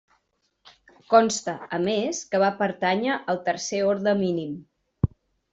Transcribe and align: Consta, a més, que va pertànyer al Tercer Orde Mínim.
Consta, 1.13 1.53
a 1.77 1.79
més, 1.83 2.23
que 2.31 2.41
va 2.45 2.51
pertànyer 2.63 3.19
al 3.35 3.43
Tercer 3.51 3.83
Orde 3.93 4.19
Mínim. 4.27 4.61